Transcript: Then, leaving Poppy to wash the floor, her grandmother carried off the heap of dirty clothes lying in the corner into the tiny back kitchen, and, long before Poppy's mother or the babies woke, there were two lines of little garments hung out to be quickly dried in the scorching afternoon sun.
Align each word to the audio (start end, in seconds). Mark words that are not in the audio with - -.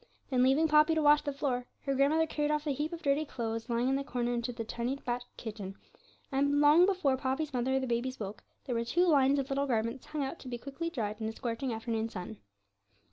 Then, 0.31 0.41
leaving 0.41 0.67
Poppy 0.67 0.95
to 0.95 1.01
wash 1.03 1.21
the 1.21 1.31
floor, 1.31 1.67
her 1.83 1.93
grandmother 1.93 2.25
carried 2.25 2.49
off 2.49 2.63
the 2.63 2.71
heap 2.73 2.91
of 2.91 3.03
dirty 3.03 3.23
clothes 3.23 3.69
lying 3.69 3.87
in 3.87 3.95
the 3.95 4.03
corner 4.03 4.33
into 4.33 4.51
the 4.51 4.63
tiny 4.63 4.95
back 4.95 5.21
kitchen, 5.37 5.75
and, 6.31 6.59
long 6.59 6.87
before 6.87 7.15
Poppy's 7.17 7.53
mother 7.53 7.75
or 7.75 7.79
the 7.79 7.85
babies 7.85 8.19
woke, 8.19 8.43
there 8.65 8.73
were 8.73 8.83
two 8.83 9.05
lines 9.05 9.37
of 9.37 9.51
little 9.51 9.67
garments 9.67 10.05
hung 10.07 10.23
out 10.23 10.39
to 10.39 10.47
be 10.47 10.57
quickly 10.57 10.89
dried 10.89 11.21
in 11.21 11.27
the 11.27 11.33
scorching 11.33 11.71
afternoon 11.71 12.09
sun. 12.09 12.37